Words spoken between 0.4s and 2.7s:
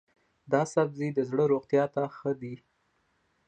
دا سبزی د زړه روغتیا ته ښه دی.